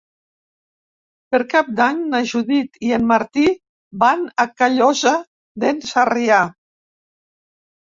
[1.35, 3.45] Per Cap d'Any na Judit i en Martí
[4.07, 5.15] van a Callosa
[5.67, 6.43] d'en Sarrià.